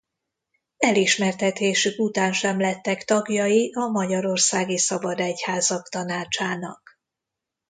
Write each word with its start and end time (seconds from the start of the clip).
Elismertetésük 0.77 1.99
után 1.99 2.33
sem 2.33 2.59
lettek 2.59 3.03
tagjai 3.03 3.73
a 3.73 3.87
Magyarországi 3.91 4.77
Szabadegyházak 4.77 5.89
Tanácsának. 5.89 6.99